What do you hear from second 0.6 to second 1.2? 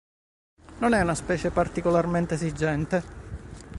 Non è una